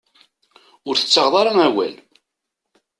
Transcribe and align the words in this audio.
Ur 0.87 0.95
tettaɣeḍ 0.97 1.33
ara 1.41 1.53
awal. 1.67 1.95